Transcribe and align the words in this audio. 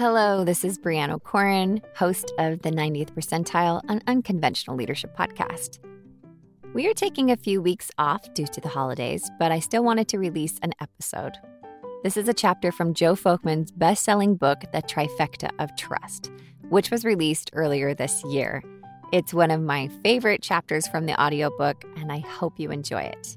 Hello, 0.00 0.44
this 0.44 0.64
is 0.64 0.78
Brianna 0.78 1.22
Corin, 1.22 1.82
host 1.94 2.32
of 2.38 2.62
the 2.62 2.70
90th 2.70 3.10
Percentile, 3.10 3.82
an 3.90 4.00
unconventional 4.06 4.74
leadership 4.74 5.14
podcast. 5.14 5.78
We 6.72 6.88
are 6.88 6.94
taking 6.94 7.30
a 7.30 7.36
few 7.36 7.60
weeks 7.60 7.90
off 7.98 8.32
due 8.32 8.46
to 8.46 8.62
the 8.62 8.68
holidays, 8.70 9.30
but 9.38 9.52
I 9.52 9.58
still 9.58 9.84
wanted 9.84 10.08
to 10.08 10.18
release 10.18 10.58
an 10.62 10.72
episode. 10.80 11.34
This 12.02 12.16
is 12.16 12.28
a 12.28 12.32
chapter 12.32 12.72
from 12.72 12.94
Joe 12.94 13.14
Folkman's 13.14 13.72
best 13.72 14.02
selling 14.02 14.36
book, 14.36 14.60
The 14.72 14.80
Trifecta 14.80 15.50
of 15.58 15.76
Trust, 15.76 16.32
which 16.70 16.90
was 16.90 17.04
released 17.04 17.50
earlier 17.52 17.92
this 17.92 18.24
year. 18.24 18.62
It's 19.12 19.34
one 19.34 19.50
of 19.50 19.60
my 19.60 19.88
favorite 20.02 20.42
chapters 20.42 20.88
from 20.88 21.04
the 21.04 21.22
audiobook, 21.22 21.84
and 21.98 22.10
I 22.10 22.20
hope 22.20 22.58
you 22.58 22.70
enjoy 22.70 23.02
it. 23.02 23.36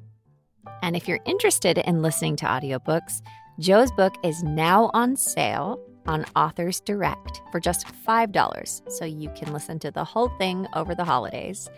And 0.82 0.96
if 0.96 1.10
you're 1.10 1.20
interested 1.26 1.80
in 1.80 2.02
listening 2.02 2.38
to 2.38 2.46
audiobooks, 2.46 3.22
Joe's 3.60 3.92
book 3.92 4.14
is 4.24 4.42
now 4.44 4.92
on 4.94 5.18
sale 5.18 5.78
on 6.06 6.26
Authors 6.36 6.80
Direct 6.82 7.42
for 7.52 7.60
just 7.60 7.88
$5, 8.08 8.92
so 8.92 9.06
you 9.06 9.30
can 9.36 9.54
listen 9.54 9.80
to 9.80 9.92
the 9.92 10.04
whole 10.04 10.30
thing 10.38 10.68
over 10.74 10.96
the 10.96 11.04
holidays. 11.04 11.70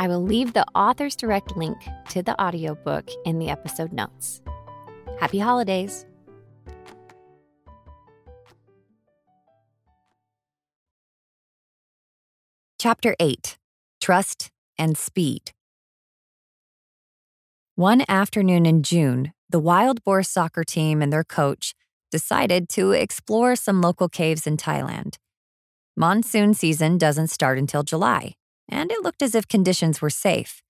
I 0.00 0.08
will 0.08 0.22
leave 0.22 0.52
the 0.52 0.66
Authors 0.74 1.16
Direct 1.16 1.56
link 1.56 1.76
to 2.10 2.22
the 2.22 2.40
audiobook 2.42 3.08
in 3.24 3.38
the 3.38 3.50
episode 3.50 3.92
notes. 3.92 4.42
Happy 5.20 5.38
holidays! 5.38 6.06
Chapter 12.78 13.16
8 13.18 13.56
Trust 14.00 14.50
and 14.76 14.98
Speed. 14.98 15.52
One 17.76 18.04
afternoon 18.08 18.66
in 18.66 18.82
June, 18.82 19.32
the 19.48 19.58
Wild 19.58 20.04
Boar 20.04 20.22
soccer 20.22 20.64
team 20.64 21.00
and 21.00 21.12
their 21.12 21.24
coach 21.24 21.74
decided 22.14 22.68
to 22.68 22.92
explore 22.92 23.56
some 23.56 23.80
local 23.80 24.08
caves 24.08 24.46
in 24.46 24.56
Thailand. 24.56 25.16
Monsoon 25.96 26.54
season 26.54 26.96
doesn't 26.96 27.26
start 27.26 27.58
until 27.58 27.82
July, 27.82 28.34
and 28.68 28.92
it 28.92 29.02
looked 29.02 29.20
as 29.20 29.34
if 29.34 29.48
conditions 29.48 30.00
were 30.00 30.10
safe. 30.10 30.62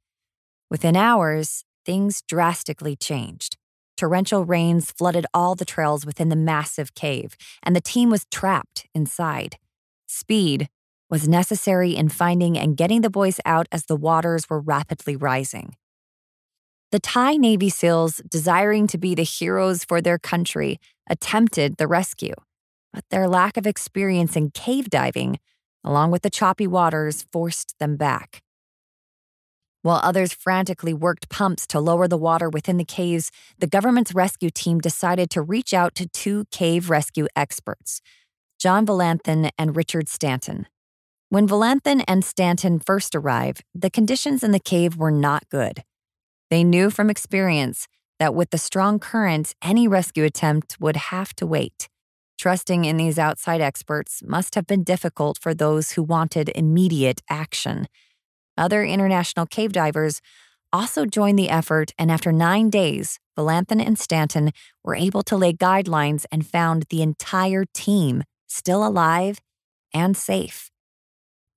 Within 0.70 0.96
hours, 0.96 1.62
things 1.84 2.22
drastically 2.26 2.96
changed. 2.96 3.58
Torrential 3.94 4.46
rains 4.46 4.90
flooded 4.90 5.26
all 5.34 5.54
the 5.54 5.66
trails 5.66 6.06
within 6.06 6.30
the 6.30 6.44
massive 6.52 6.94
cave, 6.94 7.36
and 7.62 7.76
the 7.76 7.88
team 7.92 8.08
was 8.08 8.24
trapped 8.30 8.86
inside. 8.94 9.58
Speed 10.06 10.70
was 11.10 11.28
necessary 11.28 11.94
in 11.94 12.08
finding 12.08 12.56
and 12.56 12.74
getting 12.74 13.02
the 13.02 13.10
boys 13.10 13.38
out 13.44 13.66
as 13.70 13.84
the 13.84 13.96
waters 13.96 14.48
were 14.48 14.60
rapidly 14.60 15.14
rising. 15.14 15.76
The 16.94 17.00
Thai 17.00 17.38
Navy 17.38 17.70
SEALs, 17.70 18.22
desiring 18.30 18.86
to 18.86 18.98
be 18.98 19.16
the 19.16 19.24
heroes 19.24 19.84
for 19.84 20.00
their 20.00 20.16
country, 20.16 20.78
attempted 21.08 21.76
the 21.76 21.86
rescue, 21.86 22.34
but 22.92 23.04
their 23.10 23.28
lack 23.28 23.56
of 23.56 23.66
experience 23.66 24.36
in 24.36 24.50
cave 24.50 24.90
diving, 24.90 25.38
along 25.82 26.10
with 26.10 26.22
the 26.22 26.30
choppy 26.30 26.66
waters, 26.66 27.26
forced 27.32 27.74
them 27.78 27.96
back. 27.96 28.42
While 29.82 30.00
others 30.02 30.32
frantically 30.32 30.94
worked 30.94 31.28
pumps 31.28 31.66
to 31.66 31.78
lower 31.78 32.08
the 32.08 32.16
water 32.16 32.48
within 32.48 32.78
the 32.78 32.86
caves, 32.86 33.30
the 33.58 33.66
government's 33.66 34.14
rescue 34.14 34.48
team 34.48 34.80
decided 34.80 35.28
to 35.30 35.42
reach 35.42 35.74
out 35.74 35.94
to 35.96 36.08
two 36.08 36.46
cave 36.50 36.88
rescue 36.88 37.26
experts, 37.36 38.00
John 38.58 38.86
Volanthen 38.86 39.50
and 39.58 39.76
Richard 39.76 40.08
Stanton. 40.08 40.66
When 41.28 41.46
Volanthen 41.46 42.02
and 42.08 42.24
Stanton 42.24 42.78
first 42.78 43.14
arrived, 43.14 43.62
the 43.74 43.90
conditions 43.90 44.42
in 44.42 44.52
the 44.52 44.58
cave 44.58 44.96
were 44.96 45.10
not 45.10 45.48
good. 45.50 45.84
They 46.48 46.64
knew 46.64 46.88
from 46.88 47.10
experience 47.10 47.86
that 48.18 48.34
with 48.34 48.50
the 48.50 48.58
strong 48.58 48.98
currents, 48.98 49.54
any 49.62 49.88
rescue 49.88 50.24
attempt 50.24 50.76
would 50.80 50.96
have 50.96 51.34
to 51.36 51.46
wait. 51.46 51.88
Trusting 52.38 52.84
in 52.84 52.96
these 52.96 53.18
outside 53.18 53.60
experts 53.60 54.22
must 54.24 54.54
have 54.54 54.66
been 54.66 54.82
difficult 54.82 55.38
for 55.38 55.54
those 55.54 55.92
who 55.92 56.02
wanted 56.02 56.50
immediate 56.54 57.22
action. 57.30 57.86
Other 58.56 58.84
international 58.84 59.46
cave 59.46 59.72
divers 59.72 60.20
also 60.72 61.06
joined 61.06 61.38
the 61.38 61.50
effort, 61.50 61.92
and 61.98 62.10
after 62.10 62.32
nine 62.32 62.68
days, 62.70 63.20
Volanthen 63.38 63.84
and 63.84 63.98
Stanton 63.98 64.50
were 64.82 64.96
able 64.96 65.22
to 65.22 65.36
lay 65.36 65.52
guidelines 65.52 66.24
and 66.32 66.46
found 66.46 66.86
the 66.90 67.02
entire 67.02 67.64
team 67.72 68.24
still 68.48 68.86
alive 68.86 69.40
and 69.92 70.16
safe. 70.16 70.70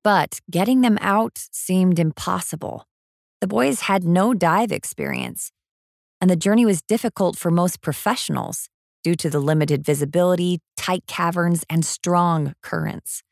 But 0.03 0.39
getting 0.49 0.81
them 0.81 0.97
out 1.01 1.47
seemed 1.51 1.99
impossible. 1.99 2.85
The 3.41 3.47
boys 3.47 3.81
had 3.81 4.03
no 4.03 4.33
dive 4.33 4.71
experience, 4.71 5.51
and 6.19 6.29
the 6.29 6.35
journey 6.35 6.65
was 6.65 6.81
difficult 6.81 7.37
for 7.37 7.51
most 7.51 7.81
professionals 7.81 8.69
due 9.03 9.15
to 9.15 9.29
the 9.29 9.39
limited 9.39 9.83
visibility, 9.83 10.59
tight 10.75 11.03
caverns, 11.07 11.63
and 11.69 11.85
strong 11.85 12.53
currents. 12.61 13.23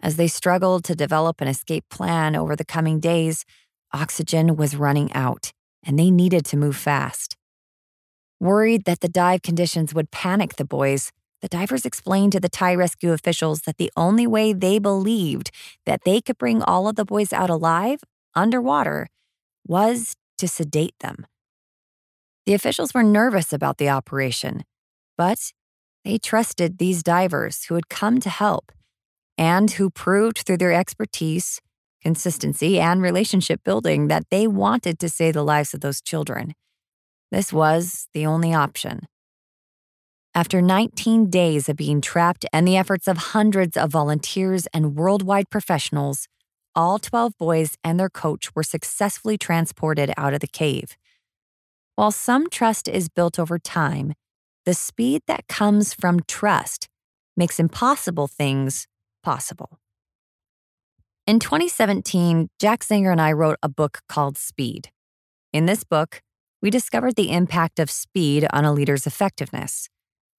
As 0.00 0.16
they 0.16 0.28
struggled 0.28 0.84
to 0.84 0.94
develop 0.94 1.40
an 1.40 1.48
escape 1.48 1.84
plan 1.90 2.36
over 2.36 2.56
the 2.56 2.64
coming 2.64 3.00
days, 3.00 3.44
oxygen 3.92 4.56
was 4.56 4.76
running 4.76 5.12
out, 5.12 5.52
and 5.84 5.98
they 5.98 6.10
needed 6.10 6.44
to 6.46 6.56
move 6.56 6.76
fast. 6.76 7.36
Worried 8.40 8.84
that 8.84 9.00
the 9.00 9.08
dive 9.08 9.42
conditions 9.42 9.94
would 9.94 10.10
panic 10.10 10.56
the 10.56 10.64
boys, 10.64 11.12
the 11.40 11.48
divers 11.48 11.86
explained 11.86 12.32
to 12.32 12.40
the 12.40 12.48
Thai 12.48 12.74
rescue 12.74 13.12
officials 13.12 13.62
that 13.62 13.78
the 13.78 13.92
only 13.96 14.26
way 14.26 14.52
they 14.52 14.78
believed 14.78 15.50
that 15.84 16.04
they 16.04 16.20
could 16.20 16.38
bring 16.38 16.62
all 16.62 16.88
of 16.88 16.96
the 16.96 17.04
boys 17.04 17.32
out 17.32 17.50
alive 17.50 18.00
underwater 18.34 19.08
was 19.66 20.14
to 20.38 20.48
sedate 20.48 20.94
them. 21.00 21.26
The 22.46 22.54
officials 22.54 22.94
were 22.94 23.02
nervous 23.02 23.52
about 23.52 23.78
the 23.78 23.88
operation, 23.88 24.62
but 25.18 25.52
they 26.04 26.16
trusted 26.16 26.78
these 26.78 27.02
divers 27.02 27.64
who 27.64 27.74
had 27.74 27.88
come 27.88 28.20
to 28.20 28.30
help 28.30 28.70
and 29.36 29.68
who 29.72 29.90
proved 29.90 30.38
through 30.38 30.58
their 30.58 30.72
expertise, 30.72 31.60
consistency, 32.00 32.78
and 32.78 33.02
relationship 33.02 33.64
building 33.64 34.06
that 34.06 34.30
they 34.30 34.46
wanted 34.46 35.00
to 35.00 35.08
save 35.08 35.34
the 35.34 35.42
lives 35.42 35.74
of 35.74 35.80
those 35.80 36.00
children. 36.00 36.54
This 37.32 37.52
was 37.52 38.06
the 38.14 38.24
only 38.24 38.54
option. 38.54 39.08
After 40.32 40.62
19 40.62 41.28
days 41.28 41.68
of 41.68 41.76
being 41.76 42.00
trapped 42.00 42.46
and 42.52 42.68
the 42.68 42.76
efforts 42.76 43.08
of 43.08 43.16
hundreds 43.16 43.76
of 43.76 43.90
volunteers 43.90 44.68
and 44.72 44.94
worldwide 44.94 45.50
professionals, 45.50 46.28
all 46.76 47.00
12 47.00 47.32
boys 47.38 47.76
and 47.82 47.98
their 47.98 48.10
coach 48.10 48.54
were 48.54 48.62
successfully 48.62 49.36
transported 49.36 50.12
out 50.16 50.34
of 50.34 50.40
the 50.40 50.46
cave. 50.46 50.96
While 51.96 52.10
some 52.10 52.50
trust 52.50 52.88
is 52.88 53.08
built 53.08 53.38
over 53.38 53.58
time, 53.58 54.12
the 54.66 54.74
speed 54.74 55.22
that 55.26 55.48
comes 55.48 55.94
from 55.94 56.20
trust 56.28 56.88
makes 57.38 57.58
impossible 57.58 58.28
things 58.28 58.86
possible. 59.22 59.78
In 61.26 61.40
2017, 61.40 62.48
Jack 62.60 62.84
Zenger 62.84 63.10
and 63.10 63.20
I 63.20 63.32
wrote 63.32 63.56
a 63.62 63.68
book 63.70 64.00
called 64.10 64.36
Speed. 64.36 64.90
In 65.54 65.64
this 65.64 65.84
book, 65.84 66.20
we 66.60 66.68
discovered 66.68 67.16
the 67.16 67.32
impact 67.32 67.78
of 67.78 67.90
speed 67.90 68.46
on 68.52 68.66
a 68.66 68.72
leader's 68.74 69.06
effectiveness. 69.06 69.88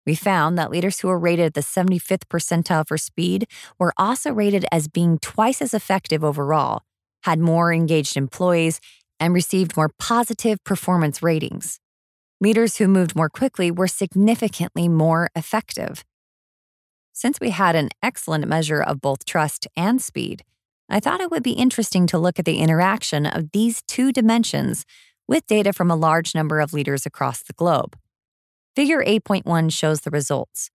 We 0.05 0.13
found 0.13 0.57
that 0.57 0.69
leaders 0.69 0.99
who 0.99 1.07
were 1.07 1.19
rated 1.19 1.47
at 1.47 1.53
the 1.55 1.61
75th 1.61 2.25
percentile 2.29 2.87
for 2.87 2.97
speed 2.97 3.47
were 3.79 3.93
also 3.97 4.31
rated 4.31 4.65
as 4.71 4.87
being 4.87 5.17
twice 5.19 5.61
as 5.61 5.73
effective 5.73 6.23
overall, 6.23 6.83
had 7.23 7.39
more 7.39 7.73
engaged 7.73 8.15
employees, 8.15 8.79
and 9.19 9.33
received 9.33 9.75
more 9.75 9.91
positive 9.99 10.63
performance 10.63 11.23
ratings. 11.23 11.79
Leaders 12.39 12.77
who 12.77 12.87
moved 12.87 13.15
more 13.15 13.29
quickly 13.29 13.71
were 13.71 13.87
significantly 13.87 14.87
more 14.87 15.29
effective. 15.35 16.03
Since 17.13 17.39
we 17.39 17.49
had 17.49 17.75
an 17.75 17.89
excellent 18.03 18.47
measure 18.47 18.81
of 18.81 19.01
both 19.01 19.25
trust 19.25 19.67
and 19.75 20.01
speed, 20.01 20.43
I 20.89 20.99
thought 20.99 21.19
it 21.19 21.31
would 21.31 21.43
be 21.43 21.53
interesting 21.53 22.05
to 22.07 22.19
look 22.19 22.37
at 22.37 22.45
the 22.45 22.59
interaction 22.59 23.25
of 23.25 23.51
these 23.51 23.81
two 23.87 24.11
dimensions 24.11 24.85
with 25.27 25.47
data 25.47 25.73
from 25.73 25.91
a 25.91 25.95
large 25.95 26.35
number 26.35 26.59
of 26.59 26.73
leaders 26.73 27.05
across 27.05 27.41
the 27.43 27.53
globe. 27.53 27.97
Figure 28.75 29.03
8.1 29.03 29.71
shows 29.73 30.01
the 30.01 30.11
results. 30.11 30.69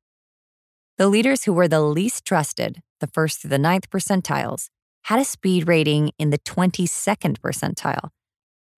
The 0.98 1.08
leaders 1.08 1.44
who 1.44 1.52
were 1.52 1.68
the 1.68 1.80
least 1.80 2.24
trusted, 2.24 2.82
the 3.00 3.06
first 3.06 3.40
through 3.40 3.50
the 3.50 3.58
ninth 3.58 3.88
percentiles, 3.88 4.68
had 5.04 5.18
a 5.18 5.24
speed 5.24 5.66
rating 5.66 6.10
in 6.18 6.30
the 6.30 6.38
22nd 6.38 7.38
percentile, 7.38 8.10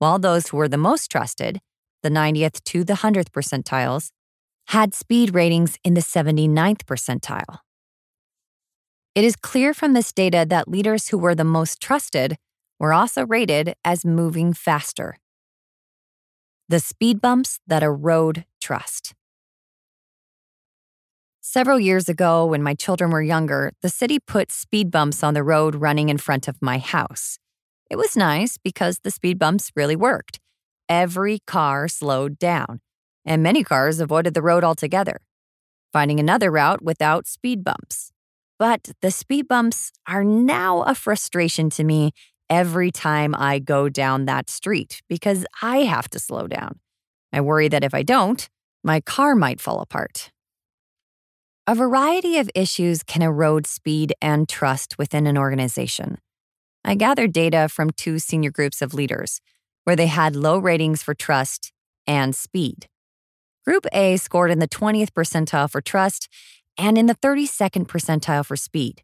while 0.04 0.18
those 0.18 0.48
who 0.48 0.58
were 0.58 0.68
the 0.68 0.76
most 0.76 1.10
trusted, 1.10 1.60
the 2.02 2.10
90th 2.10 2.62
to 2.62 2.84
the 2.84 2.92
100th 2.92 3.30
percentiles, 3.30 4.10
had 4.66 4.92
speed 4.92 5.34
ratings 5.34 5.78
in 5.82 5.94
the 5.94 6.02
79th 6.02 6.82
percentile. 6.84 7.60
It 9.14 9.24
is 9.24 9.34
clear 9.34 9.72
from 9.72 9.94
this 9.94 10.12
data 10.12 10.44
that 10.46 10.68
leaders 10.68 11.08
who 11.08 11.16
were 11.16 11.34
the 11.34 11.42
most 11.42 11.80
trusted 11.80 12.36
were 12.78 12.92
also 12.92 13.24
rated 13.24 13.76
as 13.82 14.04
moving 14.04 14.52
faster. 14.52 15.16
The 16.68 16.80
speed 16.80 17.22
bumps 17.22 17.60
that 17.66 17.82
erode 17.82 18.44
trust. 18.60 19.14
Several 21.40 21.80
years 21.80 22.10
ago, 22.10 22.44
when 22.44 22.62
my 22.62 22.74
children 22.74 23.10
were 23.10 23.22
younger, 23.22 23.72
the 23.80 23.88
city 23.88 24.18
put 24.18 24.52
speed 24.52 24.90
bumps 24.90 25.22
on 25.22 25.32
the 25.32 25.42
road 25.42 25.74
running 25.74 26.10
in 26.10 26.18
front 26.18 26.46
of 26.46 26.60
my 26.60 26.76
house. 26.76 27.38
It 27.90 27.96
was 27.96 28.16
nice 28.16 28.58
because 28.58 29.00
the 29.00 29.10
speed 29.10 29.38
bumps 29.38 29.70
really 29.76 29.96
worked. 29.96 30.40
Every 30.88 31.40
car 31.46 31.88
slowed 31.88 32.38
down, 32.38 32.80
and 33.24 33.42
many 33.42 33.64
cars 33.64 34.00
avoided 34.00 34.34
the 34.34 34.42
road 34.42 34.64
altogether, 34.64 35.20
finding 35.92 36.18
another 36.20 36.50
route 36.50 36.82
without 36.82 37.26
speed 37.26 37.64
bumps. 37.64 38.10
But 38.58 38.90
the 39.00 39.10
speed 39.10 39.48
bumps 39.48 39.92
are 40.06 40.24
now 40.24 40.82
a 40.82 40.94
frustration 40.94 41.70
to 41.70 41.84
me 41.84 42.12
every 42.50 42.90
time 42.90 43.34
I 43.36 43.58
go 43.58 43.88
down 43.88 44.26
that 44.26 44.50
street 44.50 45.02
because 45.08 45.44
I 45.62 45.78
have 45.78 46.08
to 46.10 46.18
slow 46.18 46.46
down. 46.46 46.80
I 47.32 47.40
worry 47.40 47.68
that 47.68 47.84
if 47.84 47.94
I 47.94 48.02
don't, 48.02 48.48
my 48.82 49.00
car 49.00 49.34
might 49.34 49.60
fall 49.60 49.80
apart. 49.80 50.30
A 51.66 51.74
variety 51.74 52.38
of 52.38 52.50
issues 52.54 53.02
can 53.02 53.22
erode 53.22 53.66
speed 53.66 54.12
and 54.20 54.48
trust 54.48 54.98
within 54.98 55.26
an 55.26 55.38
organization. 55.38 56.18
I 56.84 56.94
gathered 56.94 57.32
data 57.32 57.68
from 57.68 57.90
two 57.90 58.18
senior 58.18 58.50
groups 58.50 58.82
of 58.82 58.92
leaders 58.92 59.40
where 59.84 59.96
they 59.96 60.06
had 60.06 60.36
low 60.36 60.58
ratings 60.58 61.02
for 61.02 61.14
trust 61.14 61.72
and 62.06 62.34
speed. 62.34 62.88
Group 63.64 63.86
A 63.92 64.18
scored 64.18 64.50
in 64.50 64.58
the 64.58 64.68
20th 64.68 65.10
percentile 65.12 65.70
for 65.70 65.80
trust 65.80 66.28
and 66.76 66.98
in 66.98 67.06
the 67.06 67.14
32nd 67.14 67.86
percentile 67.86 68.44
for 68.44 68.56
speed. 68.56 69.02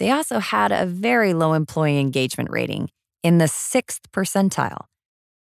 They 0.00 0.10
also 0.10 0.40
had 0.40 0.72
a 0.72 0.86
very 0.86 1.34
low 1.34 1.52
employee 1.52 2.00
engagement 2.00 2.50
rating 2.50 2.90
in 3.22 3.38
the 3.38 3.44
6th 3.44 4.00
percentile. 4.12 4.86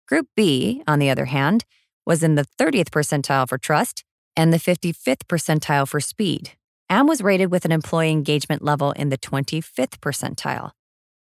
Group 0.07 0.27
B, 0.35 0.83
on 0.85 0.99
the 0.99 1.09
other 1.09 1.25
hand, 1.25 1.63
was 2.05 2.21
in 2.21 2.35
the 2.35 2.45
30th 2.59 2.89
percentile 2.89 3.47
for 3.47 3.57
trust 3.57 4.03
and 4.35 4.51
the 4.51 4.57
55th 4.57 5.23
percentile 5.29 5.87
for 5.87 6.01
speed, 6.01 6.51
and 6.89 7.07
was 7.07 7.21
rated 7.21 7.51
with 7.51 7.63
an 7.63 7.71
employee 7.71 8.11
engagement 8.11 8.61
level 8.61 8.91
in 8.91 9.09
the 9.09 9.17
25th 9.17 9.99
percentile. 9.99 10.71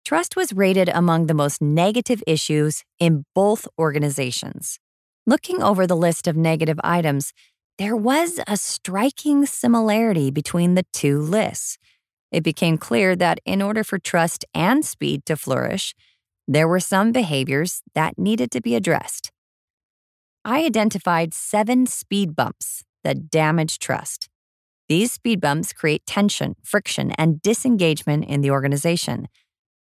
Trust 0.05 0.37
was 0.37 0.53
rated 0.53 0.91
among 0.91 1.27
the 1.27 1.35
most 1.35 1.63
negative 1.63 2.23
issues 2.27 2.85
in 2.99 3.25
both 3.35 3.67
organizations. 3.79 4.79
Looking 5.27 5.63
over 5.63 5.87
the 5.87 5.97
list 5.97 6.27
of 6.27 6.37
negative 6.37 6.79
items, 6.85 7.33
there 7.79 7.97
was 7.97 8.39
a 8.47 8.59
striking 8.59 9.47
similarity 9.47 10.31
between 10.31 10.75
the 10.75 10.85
two 10.93 11.19
lists. 11.19 11.79
It 12.31 12.43
became 12.43 12.77
clear 12.77 13.17
that 13.17 13.39
in 13.47 13.63
order 13.63 13.83
for 13.83 13.99
trust 13.99 14.45
and 14.55 14.85
speed 14.85 15.25
to 15.25 15.37
flourish, 15.37 15.95
there 16.47 16.69
were 16.69 16.81
some 16.81 17.11
behaviors 17.11 17.81
that 17.95 18.19
needed 18.19 18.51
to 18.51 18.61
be 18.61 18.75
addressed. 18.75 19.33
I 20.45 20.65
identified 20.65 21.33
seven 21.33 21.87
speed 21.87 22.37
bumps 22.37 22.85
that 23.05 23.31
damage 23.31 23.79
trust. 23.79 24.29
These 24.91 25.13
speed 25.13 25.41
bumps 25.41 25.73
create 25.73 26.05
tension, 26.07 26.57
friction, 26.63 27.13
and 27.13 27.41
disengagement 27.41 28.27
in 28.27 28.43
the 28.43 28.51
organization. 28.51 29.29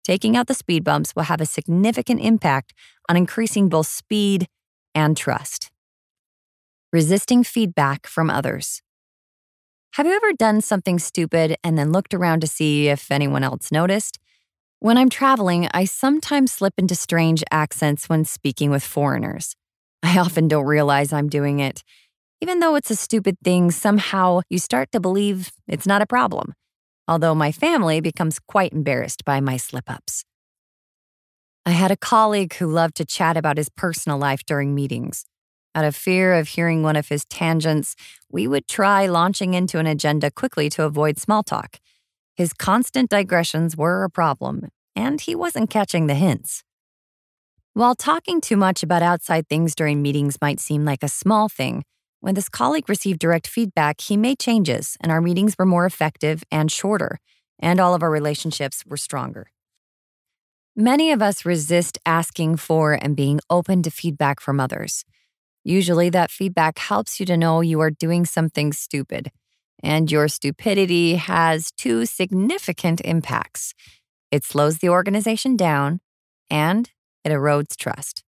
Taking 0.04 0.36
out 0.36 0.48
the 0.48 0.54
speed 0.54 0.84
bumps 0.84 1.16
will 1.16 1.24
have 1.24 1.42
a 1.42 1.46
significant 1.46 2.22
impact 2.22 2.74
on 3.08 3.18
increasing 3.18 3.70
both 3.70 3.88
speed 3.88 4.48
and 4.96 5.16
trust. 5.16 5.70
Resisting 6.92 7.44
feedback 7.44 8.08
from 8.08 8.30
others. 8.30 8.82
Have 9.94 10.06
you 10.06 10.14
ever 10.14 10.34
done 10.34 10.62
something 10.62 11.00
stupid 11.00 11.56
and 11.64 11.78
then 11.78 11.92
looked 11.92 12.14
around 12.14 12.42
to 12.42 12.48
see 12.48 12.88
if 12.88 13.12
anyone 13.12 13.44
else 13.44 13.72
noticed? 13.72 14.20
When 14.80 14.98
I'm 14.98 15.10
traveling, 15.10 15.68
I 15.74 15.86
sometimes 15.86 16.54
slip 16.54 16.74
into 16.78 16.96
strange 16.96 17.44
accents 17.52 18.08
when 18.08 18.24
speaking 18.24 18.72
with 18.72 18.84
foreigners. 18.84 19.56
I 20.04 20.18
often 20.18 20.48
don't 20.48 20.66
realize 20.66 21.12
I'm 21.12 21.28
doing 21.28 21.60
it. 21.60 21.84
Even 22.40 22.60
though 22.60 22.76
it's 22.76 22.90
a 22.90 22.96
stupid 22.96 23.38
thing, 23.44 23.72
somehow 23.72 24.42
you 24.50 24.60
start 24.60 24.92
to 24.94 25.00
believe 25.00 25.52
it's 25.68 25.86
not 25.86 26.02
a 26.02 26.08
problem, 26.08 26.54
although 27.10 27.34
my 27.34 27.52
family 27.52 28.00
becomes 28.00 28.38
quite 28.38 28.72
embarrassed 28.72 29.26
by 29.26 29.42
my 29.42 29.58
slip 29.58 29.90
ups. 29.90 30.24
I 31.66 31.72
had 31.72 31.92
a 31.92 31.98
colleague 31.98 32.54
who 32.54 32.68
loved 32.68 32.96
to 32.98 33.06
chat 33.06 33.36
about 33.36 33.58
his 33.58 33.68
personal 33.70 34.20
life 34.20 34.46
during 34.46 34.76
meetings. 34.76 35.26
Out 35.74 35.86
of 35.86 35.96
fear 35.96 36.36
of 36.36 36.50
hearing 36.50 36.84
one 36.84 36.96
of 36.96 37.10
his 37.10 37.26
tangents, 37.26 37.96
we 38.32 38.48
would 38.48 38.68
try 38.68 39.08
launching 39.08 39.56
into 39.56 39.80
an 39.80 39.88
agenda 39.88 40.30
quickly 40.30 40.70
to 40.70 40.84
avoid 40.84 41.18
small 41.18 41.44
talk. 41.44 41.80
His 42.36 42.54
constant 42.54 43.10
digressions 43.10 43.76
were 43.76 44.04
a 44.04 44.10
problem, 44.10 44.70
and 44.96 45.20
he 45.20 45.36
wasn't 45.36 45.70
catching 45.70 46.08
the 46.08 46.16
hints. 46.16 46.64
While 47.74 47.96
talking 47.96 48.40
too 48.40 48.58
much 48.58 48.84
about 48.84 49.04
outside 49.04 49.48
things 49.48 49.76
during 49.76 50.02
meetings 50.02 50.38
might 50.42 50.60
seem 50.60 50.86
like 50.86 51.04
a 51.04 51.10
small 51.10 51.50
thing, 51.50 51.84
when 52.22 52.36
this 52.36 52.50
colleague 52.50 52.90
received 52.90 53.20
direct 53.20 53.48
feedback, 53.48 54.02
he 54.02 54.18
made 54.18 54.40
changes, 54.40 54.98
and 55.02 55.12
our 55.12 55.22
meetings 55.22 55.56
were 55.58 55.66
more 55.66 55.86
effective 55.86 56.44
and 56.52 56.72
shorter, 56.72 57.20
and 57.60 57.80
all 57.80 57.94
of 57.94 58.04
our 58.04 58.12
relationships 58.12 58.84
were 58.86 58.98
stronger. 58.98 59.52
Many 60.76 61.12
of 61.12 61.22
us 61.22 61.46
resist 61.46 61.98
asking 62.06 62.58
for 62.58 62.94
and 62.94 63.16
being 63.16 63.40
open 63.50 63.84
to 63.84 63.92
feedback 63.92 64.40
from 64.40 64.60
others. 64.60 65.04
Usually, 65.64 66.10
that 66.10 66.32
feedback 66.32 66.80
helps 66.80 67.20
you 67.20 67.26
to 67.26 67.38
know 67.38 67.62
you 67.62 67.80
are 67.82 67.92
doing 67.92 68.26
something 68.26 68.74
stupid, 68.74 69.32
and 69.84 70.12
your 70.12 70.28
stupidity 70.28 71.16
has 71.16 71.72
two 71.78 72.06
significant 72.06 73.02
impacts 73.02 73.74
it 74.32 74.44
slows 74.44 74.78
the 74.78 74.90
organization 74.90 75.58
down, 75.58 76.02
and 76.50 76.92
it 77.24 77.30
erodes 77.30 77.76
trust. 77.76 78.24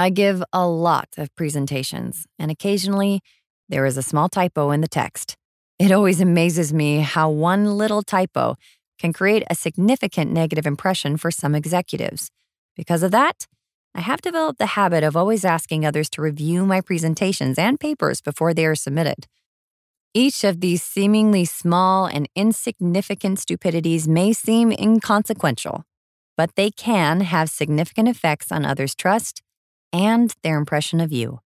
I 0.00 0.08
give 0.08 0.42
a 0.50 0.66
lot 0.66 1.08
of 1.18 1.28
presentations, 1.36 2.26
and 2.38 2.50
occasionally 2.50 3.20
there 3.68 3.84
is 3.84 3.98
a 3.98 4.02
small 4.02 4.30
typo 4.30 4.70
in 4.70 4.80
the 4.80 4.88
text. 4.88 5.36
It 5.78 5.92
always 5.92 6.22
amazes 6.22 6.72
me 6.72 7.00
how 7.00 7.28
one 7.28 7.76
little 7.76 8.02
typo 8.02 8.56
can 8.98 9.12
create 9.12 9.42
a 9.50 9.54
significant 9.54 10.32
negative 10.32 10.66
impression 10.66 11.18
for 11.18 11.30
some 11.30 11.54
executives. 11.54 12.30
Because 12.76 13.02
of 13.02 13.10
that, 13.10 13.46
I 13.94 14.00
have 14.00 14.22
developed 14.22 14.58
the 14.58 14.72
habit 14.72 15.04
of 15.04 15.18
always 15.18 15.44
asking 15.44 15.84
others 15.84 16.08
to 16.10 16.22
review 16.22 16.64
my 16.64 16.80
presentations 16.80 17.58
and 17.58 17.78
papers 17.78 18.22
before 18.22 18.54
they 18.54 18.64
are 18.64 18.74
submitted. 18.74 19.26
Each 20.14 20.44
of 20.44 20.62
these 20.62 20.82
seemingly 20.82 21.44
small 21.44 22.06
and 22.06 22.26
insignificant 22.34 23.38
stupidities 23.38 24.08
may 24.08 24.32
seem 24.32 24.72
inconsequential, 24.72 25.84
but 26.38 26.54
they 26.56 26.70
can 26.70 27.20
have 27.20 27.50
significant 27.50 28.08
effects 28.08 28.50
on 28.50 28.64
others' 28.64 28.94
trust 28.94 29.42
and 29.92 30.34
their 30.42 30.58
impression 30.58 31.00
of 31.00 31.12
you. 31.12 31.40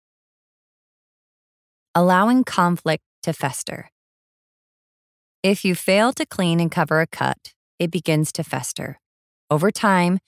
Allowing 1.95 2.45
conflict 2.45 3.05
to 3.23 3.33
fester. 3.33 3.91
If 5.43 5.65
you 5.65 5.75
fail 5.75 6.13
to 6.13 6.25
clean 6.25 6.61
and 6.61 6.71
cover 6.71 7.01
a 7.01 7.07
cut, 7.07 7.53
it 7.79 7.91
begins 7.91 8.33
to 8.33 8.45
fester. 8.45 9.01
Over 9.51 9.71
time, 9.71 10.21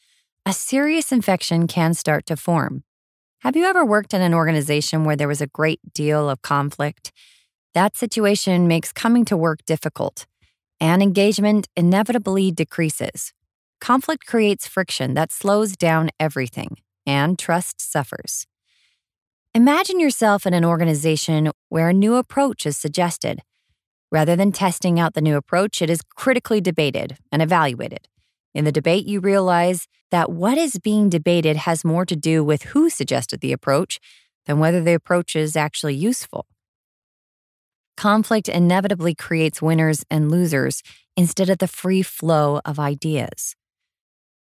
a 0.44 0.52
serious 0.52 1.12
infection 1.12 1.66
can 1.66 1.94
start 1.94 2.26
to 2.26 2.37
form. 2.37 2.84
Have 3.40 3.56
you 3.56 3.64
ever 3.64 3.84
worked 3.84 4.12
in 4.12 4.20
an 4.20 4.34
organization 4.34 5.05
where 5.05 5.16
there 5.16 5.28
was 5.28 5.40
a 5.40 5.46
great 5.46 5.81
deal 5.93 6.28
of 6.28 6.43
conflict? 6.43 7.12
That 7.75 7.97
situation 7.97 8.68
makes 8.68 8.92
coming 8.92 9.25
to 9.26 9.37
work 9.37 9.61
difficult, 9.66 10.26
and 10.80 11.02
engagement 11.02 11.68
inevitably 11.76 12.50
decreases. 12.52 13.33
Conflict 13.80 14.26
creates 14.26 14.66
friction 14.66 15.14
that 15.14 15.33
slows 15.33 15.76
down 15.76 16.11
everything, 16.18 16.76
and 17.06 17.38
trust 17.38 17.80
suffers. 17.80 18.46
Imagine 19.54 20.00
yourself 20.00 20.46
in 20.46 20.54
an 20.54 20.64
organization 20.64 21.50
where 21.68 21.88
a 21.88 21.94
new 21.94 22.16
approach 22.16 22.66
is 22.66 22.76
suggested. 22.76 23.40
Rather 24.11 24.37
than 24.37 24.52
testing 24.52 24.99
out 24.99 25.14
the 25.14 25.20
new 25.20 25.37
approach, 25.37 25.80
it 25.80 25.90
is 25.90 26.02
critically 26.16 26.61
debated 26.61 27.16
and 27.30 27.40
evaluated. 27.40 28.08
In 28.54 28.64
the 28.64 28.73
debate, 28.73 29.06
you 29.06 29.20
realize 29.20 29.87
that 30.11 30.30
what 30.30 30.58
is 30.58 30.78
being 30.78 31.08
debated 31.08 31.56
has 31.56 31.84
more 31.84 32.04
to 32.06 32.16
do 32.16 32.44
with 32.44 32.62
who 32.62 32.88
suggested 32.88 33.40
the 33.40 33.52
approach 33.52 33.99
than 34.46 34.58
whether 34.58 34.82
the 34.82 34.94
approach 34.94 35.34
is 35.34 35.56
actually 35.56 35.94
useful. 35.94 36.46
Conflict 37.96 38.49
inevitably 38.49 39.14
creates 39.14 39.62
winners 39.62 40.04
and 40.11 40.30
losers 40.30 40.82
instead 41.16 41.49
of 41.49 41.58
the 41.58 41.68
free 41.68 42.02
flow 42.02 42.61
of 42.64 42.78
ideas. 42.78 43.56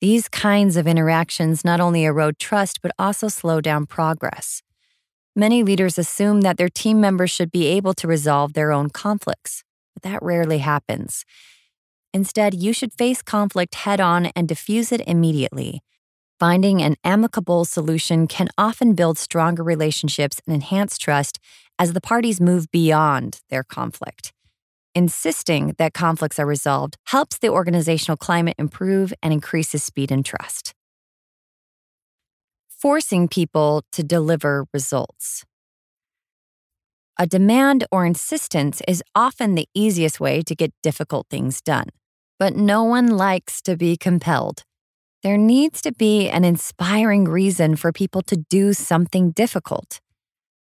These 0.01 0.29
kinds 0.29 0.77
of 0.77 0.87
interactions 0.87 1.63
not 1.63 1.79
only 1.79 2.05
erode 2.05 2.39
trust, 2.39 2.81
but 2.81 2.91
also 2.97 3.27
slow 3.27 3.61
down 3.61 3.85
progress. 3.85 4.63
Many 5.35 5.61
leaders 5.61 5.99
assume 5.99 6.41
that 6.41 6.57
their 6.57 6.69
team 6.69 6.99
members 6.99 7.29
should 7.29 7.51
be 7.51 7.67
able 7.67 7.93
to 7.93 8.07
resolve 8.07 8.53
their 8.53 8.71
own 8.71 8.89
conflicts, 8.89 9.63
but 9.93 10.01
that 10.01 10.23
rarely 10.23 10.57
happens. 10.57 11.23
Instead, 12.15 12.55
you 12.55 12.73
should 12.73 12.93
face 12.93 13.21
conflict 13.21 13.75
head 13.75 14.01
on 14.01 14.25
and 14.35 14.47
diffuse 14.47 14.91
it 14.91 15.01
immediately. 15.07 15.81
Finding 16.39 16.81
an 16.81 16.95
amicable 17.03 17.63
solution 17.63 18.25
can 18.25 18.49
often 18.57 18.95
build 18.95 19.19
stronger 19.19 19.63
relationships 19.63 20.41
and 20.47 20.55
enhance 20.55 20.97
trust 20.97 21.39
as 21.77 21.93
the 21.93 22.01
parties 22.01 22.41
move 22.41 22.71
beyond 22.71 23.39
their 23.49 23.63
conflict. 23.63 24.33
Insisting 24.93 25.73
that 25.77 25.93
conflicts 25.93 26.37
are 26.37 26.45
resolved 26.45 26.97
helps 27.07 27.37
the 27.37 27.47
organizational 27.47 28.17
climate 28.17 28.55
improve 28.57 29.13
and 29.23 29.31
increases 29.31 29.83
speed 29.83 30.11
and 30.11 30.25
trust. 30.25 30.73
Forcing 32.67 33.29
people 33.29 33.83
to 33.93 34.03
deliver 34.03 34.65
results. 34.73 35.45
A 37.17 37.25
demand 37.25 37.85
or 37.91 38.05
insistence 38.05 38.81
is 38.87 39.03
often 39.15 39.55
the 39.55 39.69
easiest 39.73 40.19
way 40.19 40.41
to 40.41 40.55
get 40.55 40.73
difficult 40.83 41.27
things 41.29 41.61
done, 41.61 41.87
but 42.37 42.55
no 42.55 42.83
one 42.83 43.15
likes 43.15 43.61
to 43.61 43.77
be 43.77 43.95
compelled. 43.95 44.63
There 45.23 45.37
needs 45.37 45.81
to 45.83 45.93
be 45.93 46.27
an 46.27 46.43
inspiring 46.43 47.25
reason 47.25 47.75
for 47.75 47.91
people 47.93 48.23
to 48.23 48.35
do 48.49 48.73
something 48.73 49.31
difficult. 49.31 50.01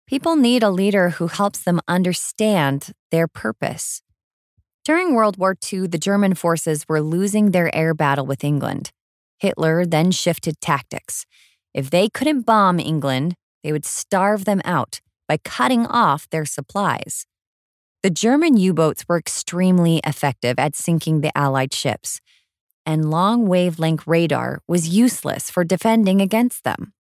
People 0.07 0.37
need 0.37 0.62
a 0.62 0.71
leader 0.71 1.11
who 1.11 1.26
helps 1.26 1.62
them 1.62 1.81
understand 1.88 2.93
their 3.11 3.26
purpose. 3.26 4.00
During 4.84 5.14
World 5.14 5.38
War 5.38 5.56
II, 5.72 5.86
the 5.86 5.98
German 5.98 6.34
forces 6.34 6.84
were 6.86 7.00
losing 7.00 7.52
their 7.52 7.74
air 7.74 7.94
battle 7.94 8.26
with 8.26 8.44
England. 8.44 8.90
Hitler 9.38 9.86
then 9.86 10.10
shifted 10.10 10.60
tactics. 10.60 11.24
If 11.72 11.88
they 11.88 12.10
couldn't 12.10 12.42
bomb 12.42 12.78
England, 12.78 13.34
they 13.62 13.72
would 13.72 13.86
starve 13.86 14.44
them 14.44 14.60
out 14.62 15.00
by 15.26 15.38
cutting 15.38 15.86
off 15.86 16.28
their 16.28 16.44
supplies. 16.44 17.24
The 18.02 18.10
German 18.10 18.58
U 18.58 18.74
boats 18.74 19.06
were 19.08 19.16
extremely 19.16 20.02
effective 20.04 20.58
at 20.58 20.76
sinking 20.76 21.22
the 21.22 21.36
Allied 21.36 21.72
ships, 21.72 22.20
and 22.84 23.10
long 23.10 23.48
wavelength 23.48 24.06
radar 24.06 24.60
was 24.68 24.90
useless 24.90 25.48
for 25.48 25.64
defending 25.64 26.20
against 26.20 26.62
them. 26.62 26.92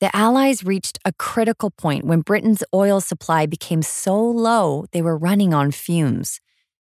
The 0.00 0.14
Allies 0.16 0.64
reached 0.64 0.98
a 1.04 1.12
critical 1.12 1.70
point 1.70 2.06
when 2.06 2.22
Britain's 2.22 2.64
oil 2.72 3.02
supply 3.02 3.44
became 3.44 3.82
so 3.82 4.18
low 4.18 4.86
they 4.92 5.02
were 5.02 5.18
running 5.18 5.52
on 5.52 5.70
fumes. 5.70 6.40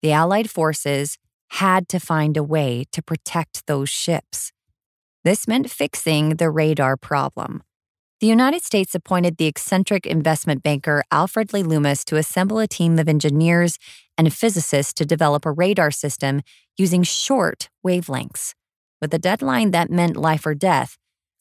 The 0.03 0.12
Allied 0.12 0.50
forces 0.50 1.19
had 1.50 1.88
to 1.88 2.00
find 2.00 2.37
a 2.37 2.43
way 2.43 2.85
to 2.93 3.03
protect 3.03 3.67
those 3.67 3.88
ships. 3.88 4.53
This 5.25 5.49
meant 5.49 5.71
fixing 5.71 6.37
the 6.37 6.50
radar 6.50 6.97
problem. 6.97 7.62
The 8.21 8.26
United 8.26 8.62
States 8.62 8.95
appointed 8.95 9.37
the 9.37 9.47
eccentric 9.47 10.07
investment 10.07 10.62
banker 10.62 11.03
Alfred 11.11 11.53
Lee 11.53 11.62
Loomis 11.62 12.05
to 12.07 12.17
assemble 12.17 12.59
a 12.59 12.67
team 12.67 12.99
of 12.99 13.09
engineers 13.09 13.79
and 14.17 14.33
physicists 14.33 14.95
to 14.95 15.05
develop 15.05 15.45
a 15.45 15.53
radar 15.53 15.91
system 15.91 16.41
using 16.79 17.03
short 17.03 17.69
wavelengths. 17.87 18.55
With 19.03 19.12
a 19.12 19.19
deadline 19.19 19.71
that 19.73 19.91
meant 19.91 20.17
life 20.17 20.47
or 20.47 20.55
death, 20.55 20.97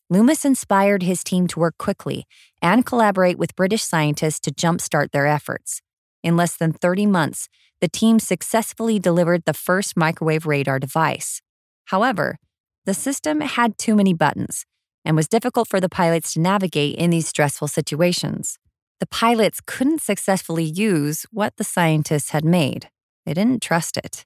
Loomis 0.10 0.44
inspired 0.44 1.04
his 1.04 1.24
team 1.24 1.48
to 1.48 1.60
work 1.60 1.78
quickly 1.78 2.26
and 2.62 2.86
collaborate 2.86 3.38
with 3.38 3.56
British 3.56 3.84
scientists 3.84 4.42
to 4.42 4.52
jumpstart 4.52 5.12
their 5.12 5.28
efforts. 5.28 5.82
In 6.22 6.36
less 6.36 6.58
than 6.58 6.74
30 6.74 7.06
months, 7.06 7.48
the 7.82 7.90
team 7.90 8.20
successfully 8.20 9.00
delivered 9.00 9.44
the 9.46 9.54
first 9.54 9.98
microwave 9.98 10.46
radar 10.46 10.80
device. 10.80 11.42
However, 11.86 12.38
the 12.86 12.94
system 12.94 13.42
had 13.42 13.78
too 13.78 13.96
many 13.96 14.14
buttons 14.14 14.66
and 15.04 15.16
was 15.16 15.28
difficult 15.28 15.68
for 15.68 15.80
the 15.80 15.90
pilots 15.90 16.34
to 16.34 16.40
navigate 16.40 16.96
in 16.98 17.10
these 17.10 17.28
stressful 17.28 17.68
situations. 17.68 18.58
The 19.00 19.08
pilots 19.08 19.60
couldn't 19.66 20.02
successfully 20.02 20.64
use 20.64 21.26
what 21.32 21.58
the 21.58 21.64
scientists 21.64 22.30
had 22.30 22.46
made. 22.46 22.90
They 23.26 23.34
didn't 23.34 23.62
trust 23.62 23.98
it. 23.98 24.26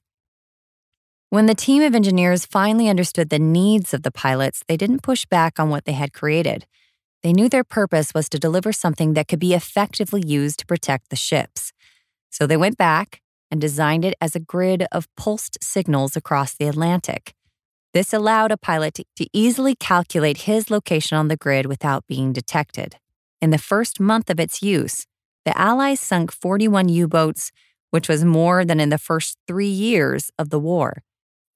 When 1.28 1.46
the 1.46 1.54
team 1.54 1.82
of 1.82 1.94
engineers 1.94 2.46
finally 2.46 2.88
understood 2.88 3.30
the 3.30 3.38
needs 3.38 3.94
of 3.94 4.02
the 4.02 4.10
pilots, 4.10 4.62
they 4.66 4.76
didn't 4.76 5.02
push 5.02 5.26
back 5.26 5.60
on 5.60 5.70
what 5.70 5.84
they 5.84 5.92
had 5.92 6.12
created. 6.12 6.66
They 7.22 7.32
knew 7.32 7.48
their 7.48 7.64
purpose 7.64 8.14
was 8.14 8.28
to 8.30 8.38
deliver 8.38 8.72
something 8.72 9.14
that 9.14 9.28
could 9.28 9.38
be 9.38 9.54
effectively 9.54 10.22
used 10.26 10.58
to 10.60 10.66
protect 10.66 11.10
the 11.10 11.16
ships. 11.16 11.72
So 12.30 12.46
they 12.46 12.56
went 12.56 12.78
back 12.78 13.20
and 13.50 13.60
designed 13.60 14.04
it 14.04 14.14
as 14.20 14.36
a 14.36 14.40
grid 14.40 14.86
of 14.92 15.08
pulsed 15.16 15.58
signals 15.62 16.16
across 16.16 16.54
the 16.54 16.66
Atlantic. 16.66 17.34
This 17.92 18.12
allowed 18.12 18.52
a 18.52 18.56
pilot 18.56 19.00
to 19.16 19.26
easily 19.32 19.74
calculate 19.74 20.42
his 20.42 20.70
location 20.70 21.16
on 21.16 21.28
the 21.28 21.36
grid 21.36 21.66
without 21.66 22.06
being 22.06 22.32
detected. 22.32 22.96
In 23.40 23.50
the 23.50 23.58
first 23.58 23.98
month 23.98 24.30
of 24.30 24.38
its 24.38 24.62
use, 24.62 25.06
the 25.44 25.58
Allies 25.58 26.00
sunk 26.00 26.30
41 26.30 26.88
U 26.88 27.08
boats, 27.08 27.50
which 27.90 28.08
was 28.08 28.24
more 28.24 28.64
than 28.64 28.78
in 28.78 28.90
the 28.90 28.98
first 28.98 29.38
three 29.48 29.68
years 29.68 30.30
of 30.38 30.50
the 30.50 30.60
war. 30.60 31.02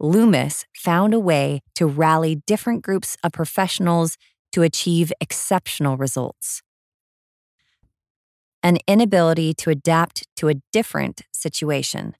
Loomis 0.00 0.64
found 0.74 1.14
a 1.14 1.20
way 1.20 1.60
to 1.76 1.86
rally 1.86 2.42
different 2.46 2.82
groups 2.82 3.16
of 3.22 3.32
professionals 3.32 4.16
to 4.52 4.62
achieve 4.62 5.12
exceptional 5.20 5.96
results. 5.96 6.62
An 8.64 8.78
inability 8.88 9.52
to 9.58 9.68
adapt 9.68 10.26
to 10.36 10.48
a 10.48 10.54
different 10.72 11.20
situation. 11.32 12.16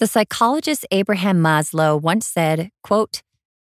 The 0.00 0.06
psychologist 0.06 0.86
Abraham 0.90 1.42
Maslow 1.42 2.00
once 2.00 2.26
said, 2.26 2.70
quote, 2.82 3.22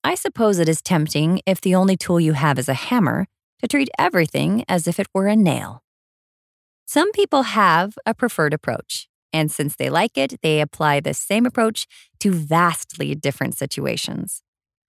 I 0.03 0.13
suppose 0.13 0.59
it 0.59 0.69
is 0.69 0.79
tempting, 0.79 1.41
if 1.47 1.59
the 1.59 1.73
only 1.73 1.97
tool 1.97 2.19
you 2.19 2.33
have 2.33 2.59
is 2.59 2.69
a 2.69 2.75
hammer, 2.75 3.25
to 3.63 3.67
treat 3.67 3.89
everything 3.97 4.63
as 4.69 4.87
if 4.87 4.99
it 4.99 5.07
were 5.11 5.25
a 5.25 5.35
nail. 5.35 5.81
Some 6.85 7.11
people 7.13 7.41
have 7.43 7.95
a 8.05 8.13
preferred 8.13 8.53
approach, 8.53 9.07
and 9.33 9.51
since 9.51 9.75
they 9.75 9.89
like 9.89 10.19
it, 10.19 10.39
they 10.43 10.61
apply 10.61 10.99
the 10.99 11.15
same 11.15 11.47
approach 11.47 11.87
to 12.19 12.31
vastly 12.31 13.15
different 13.15 13.57
situations. 13.57 14.43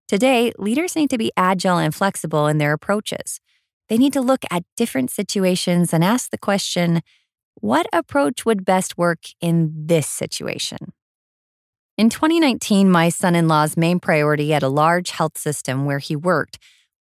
Today, 0.08 0.52
leaders 0.58 0.96
need 0.96 1.10
to 1.10 1.18
be 1.18 1.30
agile 1.36 1.78
and 1.78 1.94
flexible 1.94 2.48
in 2.48 2.58
their 2.58 2.72
approaches. 2.72 3.40
They 3.90 3.98
need 3.98 4.12
to 4.12 4.20
look 4.20 4.44
at 4.52 4.62
different 4.76 5.10
situations 5.10 5.92
and 5.92 6.04
ask 6.04 6.30
the 6.30 6.38
question 6.38 7.02
what 7.56 7.86
approach 7.92 8.46
would 8.46 8.64
best 8.64 8.96
work 8.96 9.18
in 9.40 9.72
this 9.74 10.06
situation? 10.06 10.92
In 11.98 12.08
2019, 12.08 12.88
my 12.88 13.08
son 13.08 13.34
in 13.34 13.48
law's 13.48 13.76
main 13.76 13.98
priority 13.98 14.54
at 14.54 14.62
a 14.62 14.68
large 14.68 15.10
health 15.10 15.36
system 15.36 15.84
where 15.84 15.98
he 15.98 16.14
worked 16.14 16.58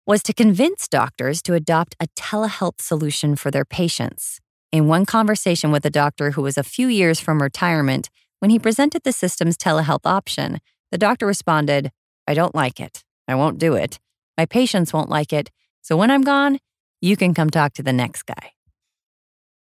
was 0.07 0.23
to 0.25 0.35
convince 0.35 0.87
doctors 0.87 1.41
to 1.43 1.55
adopt 1.55 1.97
a 1.99 2.07
telehealth 2.09 2.83
solution 2.83 3.35
for 3.35 3.51
their 3.51 3.65
patients. 3.65 4.39
In 4.71 4.87
one 4.87 5.07
conversation 5.07 5.73
with 5.73 5.87
a 5.87 5.91
doctor 5.91 6.33
who 6.33 6.43
was 6.43 6.59
a 6.59 6.63
few 6.63 6.89
years 6.89 7.19
from 7.19 7.41
retirement, 7.41 8.11
when 8.41 8.51
he 8.51 8.59
presented 8.59 9.05
the 9.05 9.13
system's 9.13 9.57
telehealth 9.57 10.05
option, 10.05 10.61
the 10.93 10.99
doctor 10.99 11.27
responded, 11.27 11.91
I 12.29 12.35
don't 12.35 12.55
like 12.55 12.79
it. 12.79 13.03
I 13.27 13.35
won't 13.35 13.59
do 13.59 13.75
it. 13.75 13.99
My 14.37 14.45
patients 14.45 14.93
won't 14.93 15.09
like 15.09 15.33
it. 15.33 15.51
So 15.81 15.97
when 15.97 16.11
I'm 16.11 16.23
gone, 16.23 16.59
you 17.05 17.17
can 17.19 17.35
come 17.35 17.51
talk 17.51 17.75
to 17.75 17.83
the 17.83 17.93
next 17.93 18.23
guy. 18.23 18.53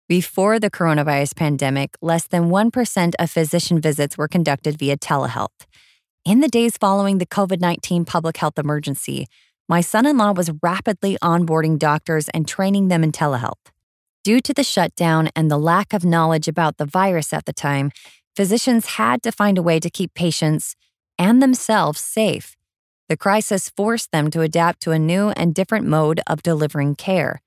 Before 0.10 0.60
the 0.60 0.70
coronavirus 0.70 1.38
pandemic, 1.38 1.96
less 2.02 2.28
than 2.28 2.50
1% 2.50 3.14
of 3.18 3.32
physician 3.32 3.80
visits 3.80 4.18
were 4.18 4.28
conducted 4.28 4.78
via 4.78 4.98
telehealth. 4.98 5.66
In 6.26 6.42
the 6.42 6.50
days 6.50 6.76
following 6.76 7.18
the 7.18 7.26
COVID 7.26 7.62
19 7.62 8.04
public 8.04 8.36
health 8.38 8.60
emergency, 8.60 9.28
my 9.70 9.80
son 9.80 10.06
in 10.06 10.18
law 10.18 10.34
was 10.34 10.52
rapidly 10.62 11.18
onboarding 11.24 11.80
doctors 11.80 12.28
and 12.30 12.46
training 12.46 12.90
them 12.90 13.04
in 13.04 13.14
telehealth. 13.14 13.72
Due 14.26 14.42
to 14.42 14.54
the 14.54 14.64
shutdown 14.64 15.30
and 15.34 15.50
the 15.50 15.58
lack 15.58 15.94
of 15.94 16.04
knowledge 16.04 16.50
about 16.50 16.78
the 16.78 16.86
virus 16.86 17.32
at 17.32 17.46
the 17.46 17.54
time, 17.54 17.90
physicians 18.36 18.98
had 18.98 19.24
to 19.24 19.32
find 19.32 19.58
a 19.58 19.64
way 19.64 19.80
to 19.80 19.90
keep 19.90 20.14
patients 20.14 20.76
and 21.18 21.42
themselves 21.42 22.02
safe. 22.02 22.58
The 23.10 23.18
crisis 23.18 23.70
forced 23.70 24.12
them 24.12 24.30
to 24.32 24.42
adapt 24.42 24.82
to 24.82 24.92
a 24.92 25.00
new 25.00 25.30
and 25.30 25.56
different 25.56 25.88
mode 25.88 26.22
of 26.28 26.44
delivering 26.44 26.94
care. 26.94 27.42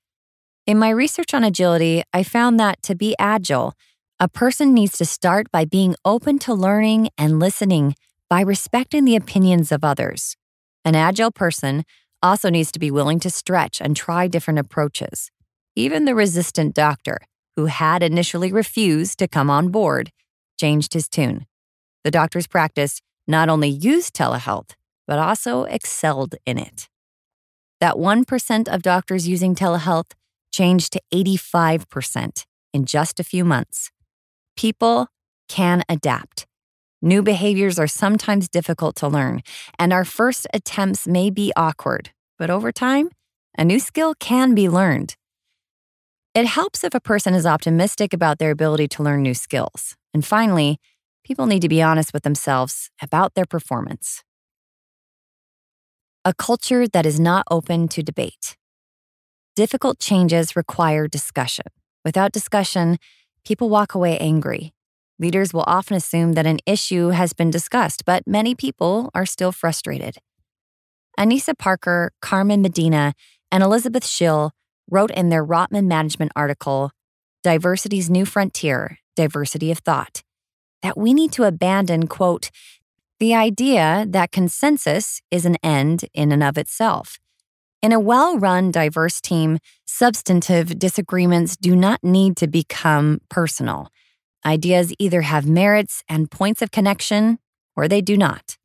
In 0.67 0.77
my 0.77 0.89
research 0.89 1.33
on 1.33 1.45
agility, 1.45 2.03
I 2.13 2.23
found 2.23 2.59
that 2.59 2.83
to 2.83 2.95
be 2.95 3.15
agile, 3.17 3.73
a 4.19 4.27
person 4.27 4.73
needs 4.73 4.97
to 4.97 5.05
start 5.05 5.49
by 5.51 5.63
being 5.63 5.95
open 6.03 6.37
to 6.39 6.53
learning 6.53 7.09
and 7.17 7.39
listening 7.39 7.95
by 8.29 8.41
respecting 8.41 9.05
the 9.05 9.15
opinions 9.15 9.71
of 9.71 9.85
others. 9.85 10.35
An 10.83 10.95
agile 10.95 11.31
person 11.31 11.85
also 12.21 12.49
needs 12.49 12.71
to 12.73 12.79
be 12.79 12.91
willing 12.91 13.21
to 13.21 13.29
stretch 13.29 13.79
and 13.79 13.95
try 13.95 14.27
different 14.27 14.59
approaches. 14.59 15.31
Even 15.77 16.03
the 16.03 16.15
resistant 16.15 16.75
doctor, 16.75 17.19
who 17.55 17.67
had 17.67 18.03
initially 18.03 18.51
refused 18.51 19.17
to 19.19 19.29
come 19.29 19.49
on 19.49 19.69
board, 19.69 20.11
changed 20.59 20.93
his 20.93 21.07
tune. 21.07 21.45
The 22.03 22.11
doctor's 22.11 22.47
practice 22.47 23.01
not 23.27 23.47
only 23.47 23.69
used 23.69 24.13
telehealth, 24.13 24.71
but 25.07 25.19
also 25.19 25.63
excelled 25.63 26.35
in 26.45 26.57
it. 26.57 26.87
That 27.79 27.95
1% 27.95 28.67
of 28.73 28.81
doctors 28.81 29.27
using 29.27 29.55
telehealth 29.55 30.11
changed 30.51 30.93
to 30.93 31.01
85% 31.13 32.45
in 32.73 32.85
just 32.85 33.19
a 33.19 33.23
few 33.23 33.43
months. 33.43 33.91
People 34.55 35.07
can 35.49 35.83
adapt. 35.89 36.45
New 37.01 37.21
behaviors 37.21 37.77
are 37.77 37.87
sometimes 37.87 38.47
difficult 38.47 38.95
to 38.95 39.07
learn, 39.09 39.41
and 39.77 39.91
our 39.91 40.05
first 40.05 40.47
attempts 40.53 41.05
may 41.05 41.29
be 41.29 41.51
awkward, 41.55 42.11
but 42.39 42.49
over 42.49 42.71
time, 42.71 43.09
a 43.57 43.65
new 43.65 43.79
skill 43.79 44.15
can 44.15 44.55
be 44.55 44.69
learned. 44.69 45.15
It 46.33 46.45
helps 46.45 46.83
if 46.83 46.95
a 46.95 46.99
person 46.99 47.33
is 47.33 47.45
optimistic 47.45 48.13
about 48.13 48.39
their 48.39 48.51
ability 48.51 48.87
to 48.89 49.03
learn 49.03 49.21
new 49.21 49.35
skills. 49.35 49.95
And 50.13 50.25
finally, 50.25 50.79
people 51.23 51.45
need 51.45 51.61
to 51.61 51.69
be 51.69 51.81
honest 51.81 52.13
with 52.13 52.23
themselves 52.23 52.89
about 53.01 53.35
their 53.35 53.45
performance. 53.45 54.23
A 56.25 56.33
culture 56.33 56.87
that 56.87 57.05
is 57.05 57.19
not 57.19 57.43
open 57.51 57.89
to 57.89 58.01
debate. 58.01 58.55
Difficult 59.57 59.99
changes 59.99 60.55
require 60.55 61.05
discussion. 61.05 61.65
Without 62.05 62.31
discussion, 62.31 62.97
people 63.43 63.67
walk 63.67 63.93
away 63.93 64.17
angry. 64.19 64.73
Leaders 65.19 65.53
will 65.53 65.65
often 65.67 65.97
assume 65.97 66.31
that 66.33 66.45
an 66.45 66.59
issue 66.65 67.09
has 67.09 67.33
been 67.33 67.51
discussed, 67.51 68.05
but 68.05 68.25
many 68.25 68.55
people 68.55 69.11
are 69.13 69.25
still 69.25 69.51
frustrated. 69.51 70.15
Anissa 71.19 71.57
Parker, 71.57 72.13
Carmen 72.21 72.61
Medina, 72.61 73.15
and 73.51 73.61
Elizabeth 73.61 74.05
Schill 74.05 74.53
wrote 74.89 75.11
in 75.11 75.27
their 75.27 75.45
Rotman 75.45 75.87
Management 75.87 76.31
article, 76.37 76.91
Diversity's 77.43 78.09
New 78.09 78.25
Frontier 78.25 78.99
Diversity 79.17 79.71
of 79.71 79.79
Thought, 79.79 80.23
that 80.83 80.97
we 80.97 81.13
need 81.13 81.33
to 81.33 81.43
abandon, 81.43 82.07
quote, 82.07 82.49
the 83.23 83.33
idea 83.33 84.05
that 84.09 84.33
consensus 84.33 85.21
is 85.31 85.45
an 85.45 85.55
end 85.63 86.03
in 86.13 86.33
and 86.33 86.43
of 86.43 86.57
itself 86.57 87.19
in 87.83 87.91
a 87.91 87.99
well 87.99 88.37
run, 88.37 88.71
diverse 88.71 89.19
team, 89.19 89.59
substantive 89.85 90.79
disagreements 90.79 91.57
do 91.57 91.75
not 91.75 92.03
need 92.03 92.37
to 92.37 92.47
become 92.47 93.19
personal. 93.29 93.89
Ideas 94.45 94.93
either 94.99 95.21
have 95.21 95.45
merits 95.45 96.03
and 96.09 96.31
points 96.31 96.61
of 96.61 96.71
connection, 96.71 97.39
or 97.75 97.87
they 97.87 98.01
do 98.01 98.17
not. 98.17 98.57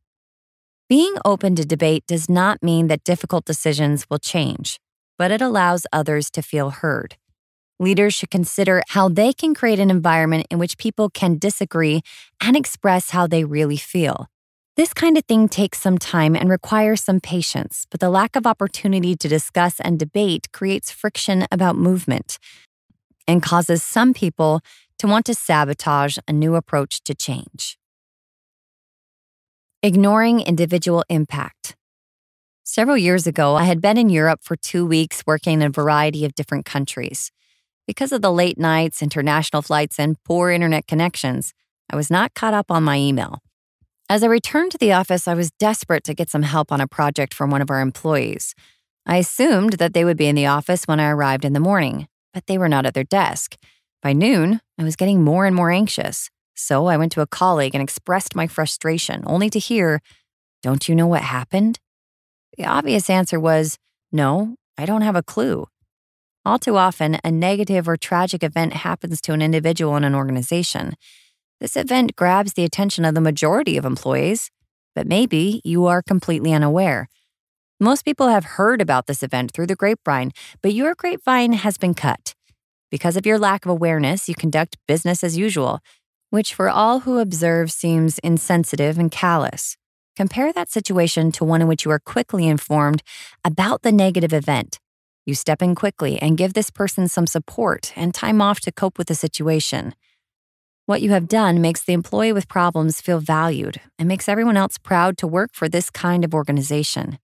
Being 0.89 1.15
open 1.25 1.57
to 1.57 1.65
debate 1.65 2.05
does 2.07 2.29
not 2.29 2.63
mean 2.63 2.87
that 2.87 3.05
difficult 3.05 3.45
decisions 3.45 4.07
will 4.09 4.19
change, 4.19 4.81
but 5.19 5.33
it 5.33 5.41
allows 5.41 5.87
others 5.93 6.31
to 6.31 6.43
feel 6.43 6.71
heard. 6.71 7.17
Leaders 7.81 8.15
should 8.15 8.31
consider 8.31 8.83
how 8.89 9.09
they 9.09 9.33
can 9.33 9.55
create 9.55 9.81
an 9.81 9.91
environment 9.91 10.47
in 10.51 10.59
which 10.59 10.79
people 10.79 11.11
can 11.11 11.39
disagree 11.39 12.03
and 12.41 12.57
express 12.57 13.11
how 13.11 13.27
they 13.27 13.45
really 13.45 13.77
feel. 13.77 14.29
This 14.79 14.95
kind 14.95 15.19
of 15.19 15.25
thing 15.25 15.49
takes 15.49 15.81
some 15.81 15.99
time 15.99 16.37
and 16.37 16.49
requires 16.49 17.03
some 17.03 17.19
patience, 17.19 17.85
but 17.91 17.99
the 17.99 18.09
lack 18.09 18.37
of 18.37 18.47
opportunity 18.47 19.17
to 19.17 19.27
discuss 19.27 19.81
and 19.81 19.99
debate 19.99 20.53
creates 20.53 20.93
friction 20.93 21.49
about 21.51 21.75
movement 21.75 22.39
and 23.27 23.43
causes 23.43 23.83
some 23.83 24.15
people 24.15 24.61
to 24.99 25.09
want 25.09 25.27
to 25.27 25.35
sabotage 25.35 26.19
a 26.29 26.33
new 26.33 26.55
approach 26.55 27.03
to 27.03 27.13
change. 27.13 27.77
Ignoring 29.83 30.39
individual 30.39 31.05
impact. 31.09 31.75
Several 32.63 32.97
years 32.97 33.27
ago, 33.27 33.57
I 33.57 33.65
had 33.65 33.81
been 33.81 33.99
in 33.99 34.09
Europe 34.09 34.45
for 34.45 34.55
two 34.55 34.87
weeks 34.87 35.25
working 35.27 35.55
in 35.55 35.67
a 35.67 35.71
variety 35.71 36.25
of 36.25 36.37
different 36.37 36.65
countries. 36.65 37.33
Because 37.89 38.13
of 38.13 38.23
the 38.23 38.31
late 38.31 38.59
nights, 38.59 39.03
international 39.03 39.61
flights, 39.61 39.99
and 39.99 40.23
poor 40.23 40.53
internet 40.53 40.87
connections, 40.87 41.53
I 41.91 41.97
was 41.97 42.13
not 42.13 42.35
caught 42.35 42.55
up 42.55 42.71
on 42.71 42.85
my 42.85 42.97
email. 42.97 43.43
As 44.11 44.23
I 44.23 44.27
returned 44.27 44.73
to 44.73 44.79
the 44.79 44.93
office, 44.93 45.29
I 45.29 45.35
was 45.35 45.51
desperate 45.59 46.03
to 46.05 46.15
get 46.15 46.31
some 46.31 46.43
help 46.43 46.73
on 46.73 46.81
a 46.81 46.89
project 46.89 47.35
from 47.35 47.51
one 47.51 47.61
of 47.61 47.71
our 47.71 47.81
employees. 47.81 48.55
I 49.05 49.19
assumed 49.19 49.75
that 49.75 49.93
they 49.93 50.03
would 50.03 50.17
be 50.17 50.29
in 50.29 50.35
the 50.35 50.47
office 50.47 50.85
when 50.85 50.99
I 50.99 51.11
arrived 51.11 51.45
in 51.45 51.53
the 51.53 51.61
morning, 51.61 52.09
but 52.33 52.47
they 52.47 52.57
were 52.57 52.71
not 52.71 52.87
at 52.87 52.95
their 52.95 53.05
desk. 53.05 53.57
By 54.03 54.15
noon, 54.15 54.63
I 54.79 54.85
was 54.85 54.97
getting 54.97 55.23
more 55.23 55.45
and 55.45 55.55
more 55.55 55.71
anxious. 55.71 56.31
So 56.55 56.87
I 56.87 56.97
went 56.97 57.13
to 57.13 57.21
a 57.21 57.27
colleague 57.27 57.75
and 57.75 57.83
expressed 57.83 58.35
my 58.35 58.47
frustration, 58.47 59.23
only 59.27 59.51
to 59.51 59.59
hear, 59.59 60.01
Don't 60.63 60.89
you 60.89 60.95
know 60.95 61.07
what 61.07 61.23
happened? 61.23 61.79
The 62.57 62.65
obvious 62.65 63.11
answer 63.11 63.39
was, 63.39 63.77
No, 64.11 64.57
I 64.79 64.87
don't 64.87 65.03
have 65.03 65.17
a 65.17 65.23
clue. 65.23 65.67
All 66.47 66.59
too 66.59 66.79
often, 66.79 67.19
a 67.23 67.31
negative 67.31 67.87
or 67.87 67.99
tragic 67.99 68.43
event 68.43 68.73
happens 68.73 69.21
to 69.21 69.35
an 69.35 69.43
individual 69.43 69.97
in 69.97 70.05
an 70.05 70.15
organization. 70.15 70.95
This 71.61 71.77
event 71.77 72.15
grabs 72.15 72.53
the 72.53 72.65
attention 72.65 73.05
of 73.05 73.15
the 73.15 73.21
majority 73.21 73.77
of 73.77 73.85
employees, 73.85 74.51
but 74.95 75.07
maybe 75.07 75.61
you 75.65 75.87
are 75.87 76.03
completely 76.03 76.53
unaware. 76.53 77.09
Most 77.81 78.05
people 78.05 78.29
have 78.29 78.45
heard 78.45 78.81
about 78.81 79.07
this 79.07 79.23
event 79.23 79.53
through 79.53 79.67
the 79.67 79.77
grapevine, 79.77 80.33
but 80.63 80.73
your 80.73 80.95
grapevine 80.95 81.55
has 81.55 81.77
been 81.77 81.95
cut. 81.95 82.35
Because 82.91 83.17
of 83.17 83.27
your 83.27 83.39
lack 83.39 83.65
of 83.65 83.71
awareness, 83.71 84.29
you 84.29 84.35
conduct 84.35 84.77
business 84.87 85.25
as 85.25 85.37
usual, 85.37 85.81
which 86.31 86.55
for 86.55 86.69
all 86.69 87.01
who 87.01 87.19
observe 87.19 87.73
seems 87.73 88.19
insensitive 88.21 88.99
and 88.99 89.11
callous. 89.11 89.77
Compare 90.17 90.53
that 90.53 90.71
situation 90.71 91.31
to 91.33 91.45
one 91.45 91.61
in 91.61 91.69
which 91.69 91.85
you 91.85 91.91
are 91.91 92.01
quickly 92.01 92.49
informed 92.49 93.03
about 93.45 93.83
the 93.83 93.93
negative 93.93 94.33
event. 94.33 94.79
You 95.27 95.35
step 95.35 95.61
in 95.61 95.75
quickly 95.75 96.21
and 96.21 96.39
give 96.39 96.55
this 96.55 96.71
person 96.71 97.07
some 97.07 97.27
support 97.27 97.93
and 97.95 98.15
time 98.15 98.41
off 98.41 98.61
to 98.61 98.73
cope 98.73 98.97
with 98.97 99.09
the 99.09 99.15
situation. 99.15 99.95
What 100.89 101.03
you 101.03 101.11
have 101.11 101.29
done 101.29 101.61
makes 101.61 101.83
the 101.83 101.93
employee 101.93 102.33
with 102.33 102.49
problems 102.49 103.03
feel 103.03 103.21
valued 103.21 103.79
and 103.99 104.09
makes 104.09 104.27
everyone 104.27 104.57
else 104.57 104.79
proud 104.79 105.19
to 105.19 105.27
work 105.27 105.51
for 105.53 105.69
this 105.69 105.91
kind 105.91 106.25
of 106.25 106.33
organization. 106.33 107.19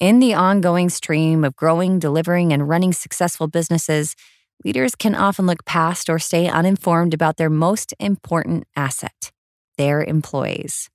In 0.00 0.18
the 0.18 0.34
ongoing 0.34 0.88
stream 0.88 1.44
of 1.44 1.54
growing, 1.54 2.00
delivering, 2.00 2.52
and 2.52 2.68
running 2.68 2.92
successful 2.92 3.46
businesses, 3.46 4.16
leaders 4.64 4.96
can 4.96 5.14
often 5.14 5.46
look 5.46 5.64
past 5.64 6.10
or 6.10 6.18
stay 6.18 6.48
uninformed 6.48 7.14
about 7.14 7.36
their 7.36 7.48
most 7.48 7.94
important 8.00 8.64
asset 8.74 9.30
their 9.78 10.02
employees. 10.02 10.90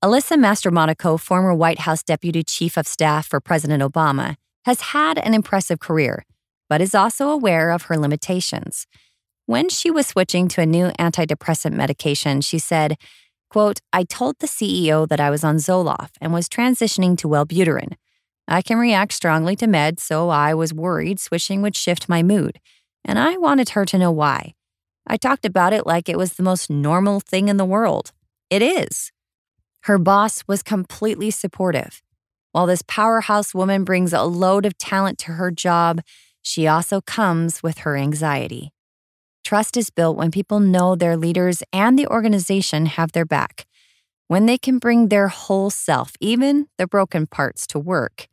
Alyssa 0.00 0.38
Mastromonaco, 0.38 1.18
former 1.18 1.52
White 1.52 1.80
House 1.80 2.04
Deputy 2.04 2.44
Chief 2.44 2.76
of 2.76 2.86
Staff 2.86 3.26
for 3.26 3.40
President 3.40 3.82
Obama, 3.82 4.36
has 4.64 4.80
had 4.80 5.18
an 5.18 5.34
impressive 5.34 5.80
career, 5.80 6.24
but 6.68 6.80
is 6.80 6.94
also 6.94 7.30
aware 7.30 7.72
of 7.72 7.82
her 7.86 7.96
limitations. 7.96 8.86
When 9.46 9.68
she 9.68 9.90
was 9.90 10.06
switching 10.06 10.48
to 10.48 10.62
a 10.62 10.66
new 10.66 10.86
antidepressant 10.98 11.72
medication, 11.72 12.40
she 12.40 12.58
said, 12.58 12.96
quote, 13.50 13.80
I 13.92 14.04
told 14.04 14.38
the 14.38 14.46
CEO 14.46 15.06
that 15.08 15.20
I 15.20 15.28
was 15.28 15.44
on 15.44 15.56
Zoloft 15.56 16.12
and 16.20 16.32
was 16.32 16.48
transitioning 16.48 17.18
to 17.18 17.28
Wellbutrin. 17.28 17.94
I 18.48 18.62
can 18.62 18.78
react 18.78 19.12
strongly 19.12 19.54
to 19.56 19.66
meds, 19.66 20.00
so 20.00 20.30
I 20.30 20.54
was 20.54 20.72
worried 20.72 21.20
switching 21.20 21.60
would 21.62 21.76
shift 21.76 22.08
my 22.08 22.22
mood, 22.22 22.58
and 23.04 23.18
I 23.18 23.36
wanted 23.36 23.70
her 23.70 23.84
to 23.84 23.98
know 23.98 24.10
why. 24.10 24.54
I 25.06 25.18
talked 25.18 25.44
about 25.44 25.74
it 25.74 25.86
like 25.86 26.08
it 26.08 26.18
was 26.18 26.34
the 26.34 26.42
most 26.42 26.70
normal 26.70 27.20
thing 27.20 27.48
in 27.48 27.58
the 27.58 27.64
world. 27.64 28.12
It 28.48 28.62
is. 28.62 29.12
Her 29.82 29.98
boss 29.98 30.42
was 30.46 30.62
completely 30.62 31.30
supportive. 31.30 32.02
While 32.52 32.66
this 32.66 32.82
powerhouse 32.86 33.54
woman 33.54 33.84
brings 33.84 34.14
a 34.14 34.22
load 34.22 34.64
of 34.64 34.78
talent 34.78 35.18
to 35.18 35.32
her 35.32 35.50
job, 35.50 36.00
she 36.40 36.66
also 36.66 37.02
comes 37.02 37.62
with 37.62 37.78
her 37.78 37.96
anxiety. 37.96 38.73
Trust 39.44 39.76
is 39.76 39.90
built 39.90 40.16
when 40.16 40.30
people 40.30 40.58
know 40.58 40.96
their 40.96 41.18
leaders 41.18 41.62
and 41.70 41.98
the 41.98 42.06
organization 42.06 42.86
have 42.86 43.12
their 43.12 43.26
back, 43.26 43.66
when 44.26 44.46
they 44.46 44.56
can 44.56 44.78
bring 44.78 45.08
their 45.08 45.28
whole 45.28 45.68
self, 45.68 46.12
even 46.18 46.66
the 46.78 46.86
broken 46.86 47.26
parts, 47.26 47.66
to 47.66 47.78
work, 47.78 48.26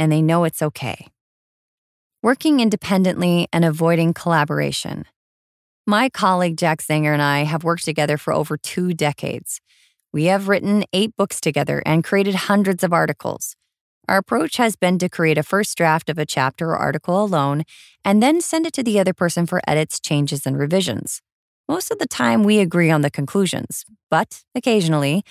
and 0.00 0.10
they 0.10 0.20
know 0.20 0.42
it's 0.42 0.60
okay. 0.60 1.06
Working 2.24 2.58
independently 2.58 3.46
and 3.52 3.64
avoiding 3.64 4.12
collaboration. 4.12 5.04
My 5.86 6.08
colleague 6.08 6.56
Jack 6.56 6.82
Zenger 6.82 7.12
and 7.12 7.22
I 7.22 7.44
have 7.44 7.62
worked 7.62 7.84
together 7.84 8.18
for 8.18 8.32
over 8.32 8.56
two 8.56 8.92
decades. 8.92 9.60
We 10.12 10.24
have 10.24 10.48
written 10.48 10.84
eight 10.92 11.16
books 11.16 11.40
together 11.40 11.84
and 11.86 12.02
created 12.02 12.34
hundreds 12.34 12.82
of 12.82 12.92
articles. 12.92 13.54
Our 14.08 14.16
approach 14.18 14.56
has 14.56 14.74
been 14.74 14.98
to 15.00 15.08
create 15.08 15.36
a 15.36 15.42
first 15.42 15.76
draft 15.76 16.08
of 16.08 16.18
a 16.18 16.24
chapter 16.24 16.70
or 16.70 16.76
article 16.76 17.22
alone 17.22 17.64
and 18.04 18.22
then 18.22 18.40
send 18.40 18.66
it 18.66 18.72
to 18.74 18.82
the 18.82 18.98
other 18.98 19.12
person 19.12 19.44
for 19.44 19.60
edits, 19.66 20.00
changes, 20.00 20.46
and 20.46 20.58
revisions. 20.58 21.20
Most 21.68 21.90
of 21.90 21.98
the 21.98 22.06
time, 22.06 22.42
we 22.42 22.58
agree 22.58 22.90
on 22.90 23.02
the 23.02 23.10
conclusions, 23.10 23.84
but 24.10 24.42
occasionally, 24.54 25.22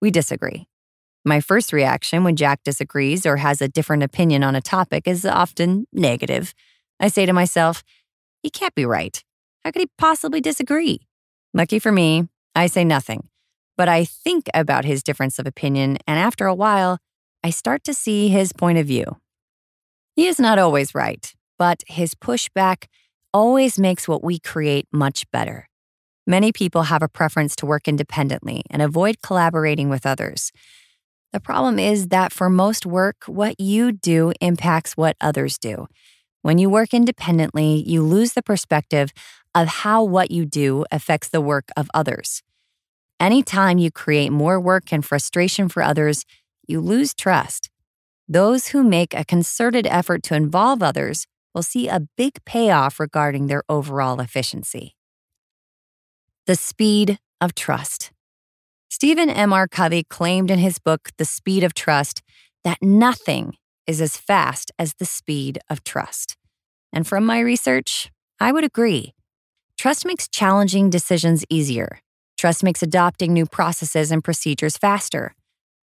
we 0.00 0.10
disagree. 0.10 0.66
My 1.24 1.40
first 1.40 1.72
reaction 1.72 2.24
when 2.24 2.34
Jack 2.34 2.60
disagrees 2.64 3.26
or 3.26 3.36
has 3.36 3.60
a 3.60 3.68
different 3.68 4.02
opinion 4.02 4.42
on 4.42 4.56
a 4.56 4.62
topic 4.62 5.06
is 5.06 5.26
often 5.26 5.86
negative. 5.92 6.54
I 6.98 7.08
say 7.08 7.26
to 7.26 7.32
myself, 7.34 7.84
he 8.42 8.48
can't 8.48 8.74
be 8.74 8.86
right. 8.86 9.22
How 9.62 9.70
could 9.70 9.82
he 9.82 9.90
possibly 9.98 10.40
disagree? 10.40 11.06
Lucky 11.52 11.78
for 11.78 11.92
me, 11.92 12.28
I 12.54 12.66
say 12.66 12.82
nothing 12.82 13.28
but 13.76 13.88
I 13.88 14.04
think 14.04 14.48
about 14.54 14.84
his 14.84 15.02
difference 15.02 15.38
of 15.38 15.46
opinion, 15.46 15.98
and 16.06 16.18
after 16.18 16.46
a 16.46 16.54
while, 16.54 16.98
I 17.44 17.50
start 17.50 17.82
to 17.84 17.94
see 17.94 18.28
his 18.28 18.52
point 18.52 18.78
of 18.78 18.86
view. 18.86 19.18
He 20.14 20.26
is 20.26 20.38
not 20.38 20.58
always 20.58 20.94
right, 20.94 21.32
but 21.58 21.82
his 21.88 22.14
pushback 22.14 22.86
always 23.34 23.78
makes 23.78 24.06
what 24.06 24.22
we 24.22 24.38
create 24.38 24.86
much 24.92 25.28
better. 25.32 25.68
Many 26.26 26.52
people 26.52 26.84
have 26.84 27.02
a 27.02 27.08
preference 27.08 27.56
to 27.56 27.66
work 27.66 27.88
independently 27.88 28.62
and 28.70 28.80
avoid 28.80 29.22
collaborating 29.22 29.88
with 29.88 30.06
others. 30.06 30.52
The 31.32 31.40
problem 31.40 31.78
is 31.78 32.08
that 32.08 32.32
for 32.32 32.48
most 32.48 32.86
work, 32.86 33.24
what 33.26 33.58
you 33.58 33.90
do 33.90 34.32
impacts 34.40 34.96
what 34.96 35.16
others 35.20 35.58
do. 35.58 35.88
When 36.42 36.58
you 36.58 36.70
work 36.70 36.94
independently, 36.94 37.82
you 37.86 38.02
lose 38.02 38.34
the 38.34 38.42
perspective 38.42 39.12
of 39.54 39.66
how 39.68 40.04
what 40.04 40.30
you 40.30 40.44
do 40.44 40.84
affects 40.92 41.28
the 41.28 41.40
work 41.40 41.70
of 41.76 41.88
others. 41.94 42.42
Anytime 43.18 43.78
you 43.78 43.90
create 43.90 44.30
more 44.30 44.60
work 44.60 44.92
and 44.92 45.04
frustration 45.04 45.68
for 45.68 45.82
others, 45.82 46.24
you 46.66 46.80
lose 46.80 47.14
trust. 47.14 47.70
Those 48.28 48.68
who 48.68 48.82
make 48.82 49.14
a 49.14 49.24
concerted 49.24 49.86
effort 49.86 50.22
to 50.24 50.34
involve 50.34 50.82
others 50.82 51.26
will 51.54 51.62
see 51.62 51.88
a 51.88 52.06
big 52.16 52.44
payoff 52.44 52.98
regarding 52.98 53.46
their 53.46 53.62
overall 53.68 54.20
efficiency. 54.20 54.96
The 56.46 56.56
speed 56.56 57.18
of 57.40 57.54
trust. 57.54 58.10
Stephen 58.88 59.30
M. 59.30 59.52
R. 59.52 59.68
Covey 59.68 60.04
claimed 60.04 60.50
in 60.50 60.58
his 60.58 60.78
book, 60.78 61.10
The 61.16 61.24
Speed 61.24 61.64
of 61.64 61.74
Trust, 61.74 62.22
that 62.64 62.78
nothing 62.82 63.56
is 63.86 64.00
as 64.00 64.16
fast 64.16 64.70
as 64.78 64.94
the 64.94 65.04
speed 65.04 65.58
of 65.68 65.82
trust. 65.82 66.36
And 66.92 67.06
from 67.06 67.24
my 67.24 67.40
research, 67.40 68.10
I 68.38 68.52
would 68.52 68.64
agree. 68.64 69.14
Trust 69.78 70.04
makes 70.04 70.28
challenging 70.28 70.90
decisions 70.90 71.44
easier. 71.48 72.00
Trust 72.38 72.62
makes 72.62 72.82
adopting 72.82 73.32
new 73.32 73.46
processes 73.46 74.10
and 74.10 74.22
procedures 74.22 74.76
faster. 74.76 75.34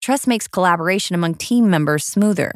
Trust 0.05 0.27
makes 0.27 0.47
collaboration 0.47 1.15
among 1.15 1.33
team 1.33 1.67
members 1.67 2.05
smoother. 2.05 2.51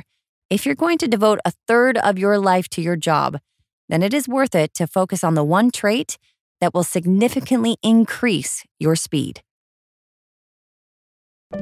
If 0.51 0.67
you're 0.67 0.75
going 0.75 0.99
to 0.99 1.07
devote 1.07 1.39
a 1.43 1.51
third 1.67 1.97
of 1.97 2.19
your 2.19 2.37
life 2.37 2.69
to 2.69 2.79
your 2.79 2.95
job, 2.95 3.39
then 3.87 4.03
it 4.03 4.13
is 4.13 4.27
worth 4.27 4.53
it 4.53 4.75
to 4.75 4.85
focus 4.85 5.23
on 5.23 5.33
the 5.33 5.43
one 5.43 5.71
trait 5.71 6.19
that 6.61 6.75
will 6.75 6.83
significantly 6.83 7.77
increase 7.81 8.63
your 8.79 8.95
speed. 8.95 9.41
The 11.51 11.57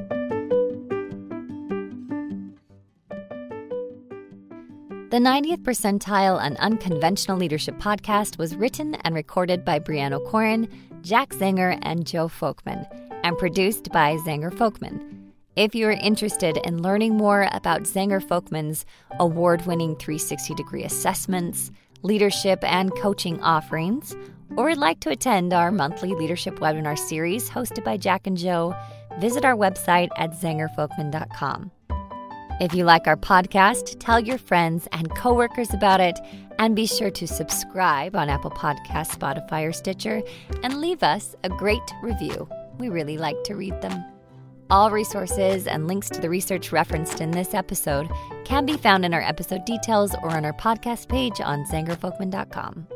90th 5.12 5.64
Percentile 5.64 6.42
and 6.42 6.58
Unconventional 6.58 7.38
Leadership 7.38 7.78
podcast 7.78 8.38
was 8.38 8.58
written 8.58 8.96
and 9.06 9.16
recorded 9.16 9.64
by 9.64 9.80
Brianna 9.80 10.22
Corin, 10.28 10.68
Jack 11.02 11.30
Zenger, 11.30 11.80
and 11.84 12.06
Joe 12.06 12.28
Folkman, 12.28 12.86
and 13.24 13.38
produced 13.38 13.90
by 13.94 14.18
Zenger 14.18 14.54
Folkman. 14.54 15.17
If 15.58 15.74
you 15.74 15.88
are 15.88 15.92
interested 15.92 16.58
in 16.58 16.84
learning 16.84 17.18
more 17.18 17.50
about 17.52 17.82
Zenger 17.82 18.24
Folkman's 18.24 18.86
award 19.20 19.66
winning 19.66 19.96
360 19.96 20.54
degree 20.54 20.84
assessments, 20.84 21.72
leadership, 22.04 22.64
and 22.64 22.96
coaching 22.98 23.42
offerings, 23.42 24.16
or 24.56 24.66
would 24.66 24.78
like 24.78 25.00
to 25.00 25.10
attend 25.10 25.54
our 25.54 25.72
monthly 25.72 26.14
leadership 26.14 26.60
webinar 26.60 26.96
series 26.96 27.50
hosted 27.50 27.84
by 27.84 27.98
Jack 27.98 28.28
and 28.28 28.38
Joe, 28.38 28.76
visit 29.20 29.44
our 29.44 29.56
website 29.56 30.10
at 30.16 30.30
zengerfolkman.com. 30.40 31.72
If 32.62 32.76
you 32.76 32.84
like 32.84 33.08
our 33.08 33.18
podcast, 33.18 33.98
tell 34.00 34.20
your 34.20 34.38
friends 34.38 34.88
and 34.92 35.10
coworkers 35.16 35.74
about 35.74 36.00
it, 36.00 36.20
and 36.60 36.76
be 36.76 36.86
sure 36.86 37.10
to 37.10 37.28
subscribe 37.28 38.16
on 38.16 38.30
Apple 38.30 38.52
Podcasts, 38.52 39.18
Spotify, 39.18 39.68
or 39.68 39.74
Stitcher, 39.74 40.22
and 40.62 40.80
leave 40.80 41.02
us 41.02 41.36
a 41.44 41.50
great 41.50 41.82
review. 42.04 42.48
We 42.78 42.90
really 42.90 43.18
like 43.18 43.44
to 43.46 43.56
read 43.56 43.82
them. 43.82 44.06
All 44.70 44.92
resources 44.92 45.66
and 45.66 45.88
links 45.88 46.10
to 46.10 46.20
the 46.20 46.30
research 46.30 46.72
referenced 46.72 47.22
in 47.22 47.32
this 47.32 47.54
episode 47.54 48.10
can 48.44 48.66
be 48.66 48.76
found 48.76 49.06
in 49.06 49.14
our 49.14 49.22
episode 49.22 49.66
details 49.66 50.14
or 50.22 50.32
on 50.32 50.44
our 50.44 50.54
podcast 50.54 51.08
page 51.08 51.40
on 51.40 51.66
zengerfolkman.com. 51.66 52.88